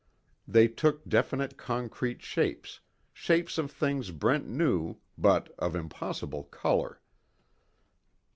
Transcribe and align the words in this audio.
They 0.47 0.67
took 0.67 1.07
definite 1.07 1.57
concrete 1.57 2.23
shapes, 2.23 2.79
shapes 3.13 3.59
of 3.59 3.69
things 3.69 4.09
Brent 4.09 4.47
knew, 4.47 4.97
but 5.15 5.53
of 5.59 5.75
impossible 5.75 6.45
color. 6.45 6.99